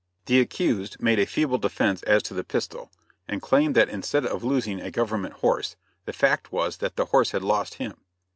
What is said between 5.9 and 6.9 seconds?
the fact was